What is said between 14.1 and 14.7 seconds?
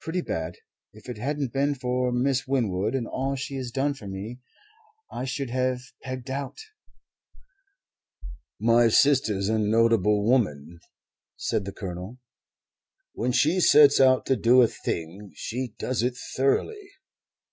to do a